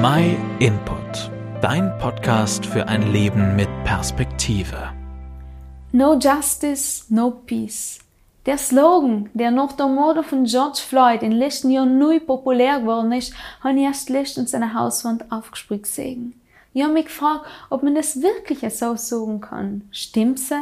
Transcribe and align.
My 0.00 0.36
Input, 0.60 1.28
dein 1.60 1.98
Podcast 1.98 2.64
für 2.64 2.86
ein 2.86 3.10
Leben 3.10 3.56
mit 3.56 3.68
Perspektive. 3.82 4.92
No 5.90 6.16
Justice, 6.16 7.06
no 7.08 7.32
Peace. 7.32 7.98
Der 8.46 8.58
Slogan, 8.58 9.28
der 9.34 9.50
nach 9.50 9.72
der 9.72 9.88
Morde 9.88 10.22
von 10.22 10.44
George 10.44 10.78
Floyd 10.88 11.24
in 11.24 11.30
den 11.30 11.40
letzten 11.40 11.72
Jahren 11.72 11.98
neu 11.98 12.20
populär 12.20 12.78
geworden 12.78 13.10
ist, 13.10 13.34
habe 13.60 13.76
ich 13.76 13.86
erst 13.86 14.08
letztens 14.08 14.54
an 14.54 14.60
der 14.60 14.74
Hauswand 14.74 15.32
aufgesprungen 15.32 15.82
gesehen. 15.82 16.40
Ich 16.74 16.84
habe 16.84 16.92
mich 16.92 17.06
gefragt, 17.06 17.46
ob 17.68 17.82
man 17.82 17.96
das 17.96 18.22
wirklich 18.22 18.60
so 18.72 18.94
sagen 18.94 19.40
kann. 19.40 19.88
Stimmt's? 19.90 20.52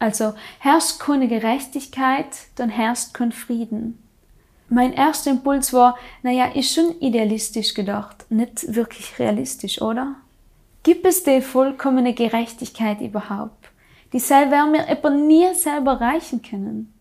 Also, 0.00 0.34
herrscht 0.58 0.98
keine 0.98 1.28
Gerechtigkeit, 1.28 2.26
dann 2.56 2.70
herrscht 2.70 3.14
kein 3.14 3.30
Frieden. 3.30 4.02
Mein 4.68 4.92
erster 4.92 5.30
Impuls 5.30 5.72
war, 5.72 5.96
naja, 6.22 6.46
ist 6.46 6.74
schon 6.74 6.98
idealistisch 7.00 7.74
gedacht, 7.74 8.26
nicht 8.30 8.74
wirklich 8.74 9.18
realistisch, 9.18 9.80
oder? 9.80 10.16
Gibt 10.82 11.06
es 11.06 11.22
die 11.22 11.40
vollkommene 11.40 12.14
Gerechtigkeit 12.14 13.00
überhaupt? 13.00 13.70
Die 14.12 14.18
selber 14.18 14.72
wir 14.72 14.88
aber 14.88 15.10
nie 15.10 15.52
selber 15.54 15.92
erreichen 15.92 16.42
können. 16.42 16.92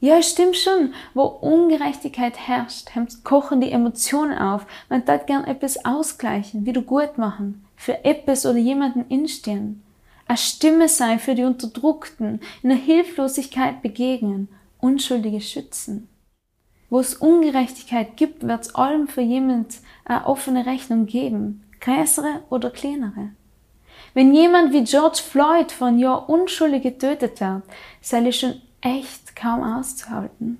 Ja, 0.00 0.22
stimmt 0.22 0.56
schon. 0.56 0.94
Wo 1.12 1.24
Ungerechtigkeit 1.24 2.38
herrscht, 2.38 2.88
kochen 3.22 3.60
die 3.60 3.70
Emotionen 3.70 4.38
auf. 4.38 4.66
Man 4.88 5.04
darf 5.04 5.26
gern 5.26 5.44
etwas 5.44 5.84
ausgleichen, 5.84 6.64
wieder 6.66 6.82
gut 6.82 7.18
machen, 7.18 7.66
für 7.76 8.04
etwas 8.04 8.46
oder 8.46 8.58
jemanden 8.58 9.04
instehen. 9.08 9.82
Eine 10.26 10.38
Stimme 10.38 10.88
sein 10.88 11.18
für 11.18 11.34
die 11.34 11.44
Unterdrückten, 11.44 12.40
in 12.62 12.70
der 12.70 12.78
Hilflosigkeit 12.78 13.82
begegnen, 13.82 14.48
Unschuldige 14.78 15.40
schützen. 15.40 16.08
Wo 16.90 16.98
es 16.98 17.14
Ungerechtigkeit 17.14 18.16
gibt, 18.16 18.46
wird 18.46 18.62
es 18.62 18.74
allem 18.74 19.06
für 19.06 19.20
jemand 19.20 19.78
eine 20.04 20.26
offene 20.26 20.66
Rechnung 20.66 21.06
geben, 21.06 21.64
größere 21.80 22.42
oder 22.50 22.70
kleinere. 22.70 23.30
Wenn 24.12 24.34
jemand 24.34 24.72
wie 24.72 24.82
George 24.82 25.20
Floyd 25.22 25.70
von 25.70 25.98
Jahr 25.98 26.28
unschuldig 26.28 26.82
getötet 26.82 27.40
wird, 27.40 27.62
sei 28.00 28.26
es 28.26 28.38
schon 28.38 28.60
echt 28.80 29.36
kaum 29.36 29.62
auszuhalten. 29.62 30.58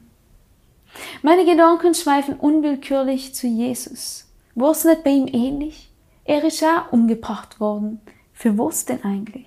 Meine 1.22 1.44
Gedanken 1.44 1.94
schweifen 1.94 2.34
unwillkürlich 2.36 3.34
zu 3.34 3.46
Jesus. 3.46 4.28
War 4.54 4.70
es 4.70 4.84
nicht 4.84 5.04
bei 5.04 5.10
ihm 5.10 5.26
ähnlich? 5.26 5.90
Er 6.24 6.44
ist 6.44 6.62
auch 6.62 6.92
umgebracht 6.92 7.60
worden. 7.60 8.00
Für 8.32 8.56
was 8.56 8.84
denn 8.84 9.02
eigentlich? 9.04 9.46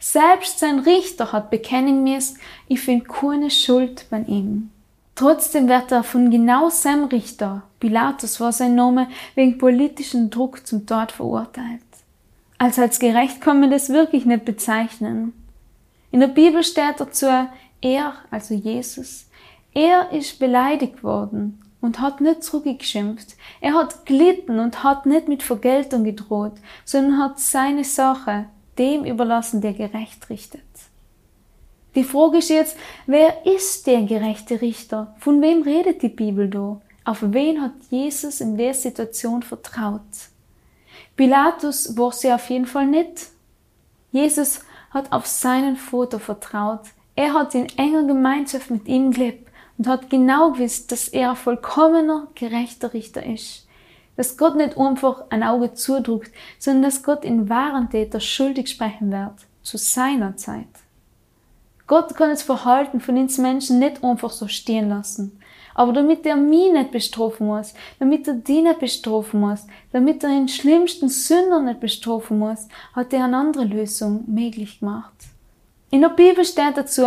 Selbst 0.00 0.58
sein 0.58 0.80
Richter 0.80 1.32
hat 1.32 1.50
bekennen 1.50 2.02
müssen, 2.02 2.38
ich 2.66 2.80
finde 2.80 3.06
keine 3.06 3.50
Schuld 3.50 4.06
bei 4.10 4.20
ihm. 4.22 4.70
Trotzdem 5.18 5.68
wird 5.68 5.90
er 5.90 6.04
von 6.04 6.30
genau 6.30 6.68
seinem 6.68 7.06
Richter, 7.06 7.64
Pilatus 7.80 8.38
war 8.38 8.52
sein 8.52 8.76
Name, 8.76 9.08
wegen 9.34 9.58
politischen 9.58 10.30
Druck 10.30 10.64
zum 10.64 10.86
Tod 10.86 11.10
verurteilt. 11.10 11.82
Als 12.56 12.78
als 12.78 13.00
gerecht 13.00 13.40
kann 13.40 13.58
man 13.58 13.72
das 13.72 13.88
wirklich 13.88 14.26
nicht 14.26 14.44
bezeichnen. 14.44 15.32
In 16.12 16.20
der 16.20 16.28
Bibel 16.28 16.62
steht 16.62 17.00
dazu, 17.00 17.26
er, 17.80 18.12
also 18.30 18.54
Jesus, 18.54 19.26
er 19.74 20.12
ist 20.12 20.38
beleidigt 20.38 21.02
worden 21.02 21.64
und 21.80 21.98
hat 21.98 22.20
nicht 22.20 22.44
zurückgeschimpft. 22.44 23.34
Er 23.60 23.74
hat 23.74 24.06
gelitten 24.06 24.60
und 24.60 24.84
hat 24.84 25.04
nicht 25.04 25.26
mit 25.26 25.42
Vergeltung 25.42 26.04
gedroht, 26.04 26.54
sondern 26.84 27.18
hat 27.18 27.40
seine 27.40 27.82
Sache 27.82 28.46
dem 28.78 29.04
überlassen, 29.04 29.62
der 29.62 29.72
gerecht 29.72 30.30
richtet. 30.30 30.62
Die 31.98 32.04
Frage 32.04 32.38
ist 32.38 32.48
jetzt, 32.48 32.76
wer 33.06 33.44
ist 33.44 33.88
der 33.88 34.02
gerechte 34.02 34.60
Richter? 34.60 35.16
Von 35.18 35.42
wem 35.42 35.62
redet 35.62 36.00
die 36.00 36.08
Bibel 36.08 36.48
da? 36.48 36.80
Auf 37.04 37.18
wen 37.22 37.60
hat 37.60 37.72
Jesus 37.90 38.40
in 38.40 38.56
der 38.56 38.72
Situation 38.72 39.42
vertraut? 39.42 40.00
Pilatus 41.16 41.96
war 41.96 42.12
sie 42.12 42.32
auf 42.32 42.48
jeden 42.50 42.66
Fall 42.66 42.86
nicht. 42.86 43.30
Jesus 44.12 44.60
hat 44.90 45.10
auf 45.10 45.26
seinen 45.26 45.74
Vater 45.74 46.20
vertraut. 46.20 46.82
Er 47.16 47.34
hat 47.34 47.56
in 47.56 47.66
enger 47.76 48.04
Gemeinschaft 48.04 48.70
mit 48.70 48.86
ihm 48.86 49.10
gelebt 49.10 49.50
und 49.76 49.88
hat 49.88 50.08
genau 50.08 50.52
gewusst, 50.52 50.92
dass 50.92 51.08
er 51.08 51.30
ein 51.30 51.36
vollkommener, 51.36 52.28
gerechter 52.36 52.94
Richter 52.94 53.26
ist. 53.26 53.66
Dass 54.14 54.36
Gott 54.36 54.54
nicht 54.54 54.78
einfach 54.78 55.24
ein 55.30 55.42
Auge 55.42 55.74
zudrückt, 55.74 56.30
sondern 56.60 56.84
dass 56.84 57.02
Gott 57.02 57.24
in 57.24 57.48
wahren 57.48 57.90
Täter 57.90 58.20
schuldig 58.20 58.70
sprechen 58.70 59.10
wird, 59.10 59.48
zu 59.64 59.78
seiner 59.78 60.36
Zeit. 60.36 60.68
Gott 61.88 62.14
kann 62.14 62.30
das 62.30 62.42
Verhalten 62.42 63.00
von 63.00 63.16
uns 63.16 63.38
Menschen 63.38 63.80
nicht 63.80 64.04
einfach 64.04 64.30
so 64.30 64.46
stehen 64.46 64.90
lassen. 64.90 65.40
Aber 65.74 65.92
damit 65.92 66.26
er 66.26 66.36
mich 66.36 66.70
nicht 66.72 66.90
bestrafen 66.90 67.46
muss, 67.46 67.72
damit 67.98 68.28
er 68.28 68.34
die 68.34 68.62
nicht 68.62 68.78
bestrafen 68.78 69.40
muss, 69.40 69.66
damit 69.90 70.22
er 70.22 70.30
den 70.30 70.48
schlimmsten 70.48 71.08
Sünder 71.08 71.60
nicht 71.60 71.80
bestrafen 71.80 72.38
muss, 72.38 72.68
hat 72.94 73.12
er 73.12 73.24
eine 73.24 73.36
andere 73.36 73.64
Lösung 73.64 74.24
möglich 74.26 74.80
gemacht. 74.80 75.14
In 75.90 76.02
der 76.02 76.10
Bibel 76.10 76.44
steht 76.44 76.76
dazu, 76.76 77.06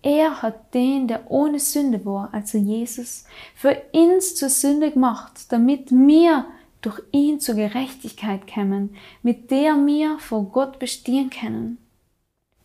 er 0.00 0.42
hat 0.42 0.72
den, 0.74 1.06
der 1.06 1.30
ohne 1.30 1.58
Sünde 1.58 2.04
war, 2.04 2.28
also 2.32 2.56
Jesus, 2.56 3.24
für 3.54 3.76
uns 3.92 4.36
zur 4.36 4.48
Sünde 4.48 4.90
gemacht, 4.90 5.46
damit 5.50 5.90
wir 5.90 6.46
durch 6.80 7.00
ihn 7.12 7.40
zur 7.40 7.56
Gerechtigkeit 7.56 8.46
kämen, 8.46 8.96
mit 9.22 9.50
der 9.50 9.74
wir 9.84 10.18
vor 10.18 10.44
Gott 10.44 10.78
bestehen 10.78 11.30
können. 11.30 11.83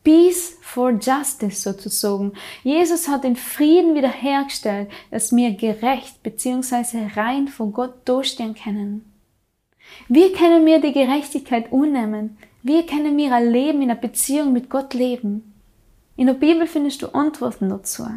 Peace 0.10 0.58
for 0.62 0.90
Justice 1.00 1.62
sozusagen. 1.62 2.34
Jesus 2.64 3.08
hat 3.08 3.24
den 3.24 3.36
Frieden 3.36 3.94
wiederhergestellt, 3.94 4.90
dass 5.12 5.36
wir 5.36 5.52
gerecht 5.52 6.24
bzw. 6.24 7.10
rein 7.16 7.48
vor 7.48 7.68
Gott 7.68 7.94
durchstehen 8.06 8.56
können. 8.56 9.14
Wie 10.08 10.32
können 10.32 10.66
wir 10.66 10.82
die 10.82 10.94
Gerechtigkeit 10.94 11.72
unnehmen? 11.72 12.40
Wie 12.64 12.84
können 12.88 13.18
wir 13.18 13.32
ein 13.36 13.52
Leben 13.52 13.84
in 13.84 13.92
einer 13.92 14.00
Beziehung 14.00 14.52
mit 14.52 14.72
Gott 14.72 14.96
leben? 14.96 15.54
In 16.16 16.26
der 16.26 16.34
Bibel 16.34 16.66
findest 16.66 17.04
du 17.04 17.10
Antworten 17.10 17.70
dazu. 17.70 18.08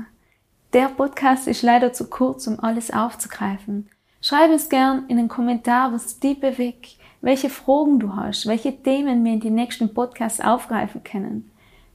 Der 0.72 0.88
Podcast 0.88 1.46
ist 1.46 1.60
leider 1.60 1.92
zu 1.92 2.08
kurz, 2.08 2.46
um 2.46 2.58
alles 2.58 2.90
aufzugreifen. 2.90 3.90
Schreib 4.22 4.50
uns 4.50 4.70
gern 4.70 5.04
in 5.08 5.18
den 5.18 5.28
Kommentar, 5.28 5.92
was 5.92 6.18
dich 6.18 6.40
bewegt, 6.40 6.96
welche 7.20 7.50
Fragen 7.50 7.98
du 7.98 8.16
hast, 8.16 8.46
welche 8.46 8.82
Themen 8.82 9.22
wir 9.26 9.34
in 9.34 9.40
die 9.40 9.50
nächsten 9.50 9.92
Podcasts 9.92 10.40
aufgreifen 10.40 11.04
können. 11.04 11.51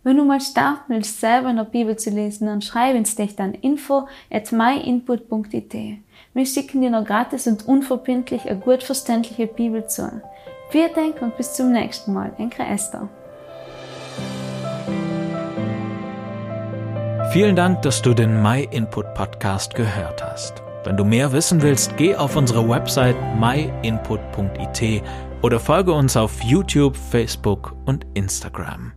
Wenn 0.08 0.16
du 0.16 0.24
mal 0.24 0.40
starten 0.40 0.94
willst, 0.94 1.20
selber 1.20 1.50
in 1.50 1.58
der 1.58 1.66
Bibel 1.66 1.98
zu 1.98 2.12
lesen, 2.12 2.48
dann 2.48 2.62
schreib 2.62 2.96
uns 2.96 3.18
dich 3.18 3.38
an 3.40 3.54
info 3.54 4.08
at 4.32 4.54
myinput.it. 4.54 5.76
Wir 6.34 6.46
schicken 6.46 6.80
dir 6.80 6.90
noch 6.90 7.04
gratis 7.04 7.46
und 7.46 7.68
unverbindlich 7.68 8.50
eine 8.50 8.58
gut 8.58 8.84
verständliche 8.84 9.48
Bibel 9.48 9.86
zu. 9.88 10.22
Vielen 10.70 10.94
Dank 10.96 11.22
und 11.22 11.36
bis 11.36 11.56
zum 11.56 11.74
nächsten 11.74 12.14
Mal. 12.14 12.32
Enke 12.38 12.64
Esther. 12.64 13.10
Vielen 17.34 17.58
Dank, 17.58 17.82
dass 17.82 18.02
du 18.02 18.14
den 18.14 18.42
My 18.42 18.66
Input 18.72 19.14
Podcast 19.14 19.76
gehört 19.76 20.24
hast. 20.24 20.64
Wenn 20.86 20.96
du 20.96 21.04
mehr 21.04 21.34
wissen 21.34 21.62
willst, 21.62 21.98
geh 21.98 22.16
auf 22.16 22.38
unsere 22.38 22.70
Website 22.70 23.18
myinput.it 23.38 25.04
oder 25.42 25.60
folge 25.60 25.92
uns 25.92 26.16
auf 26.16 26.42
YouTube, 26.44 26.96
Facebook 26.96 27.76
und 27.86 28.08
Instagram. 28.14 28.94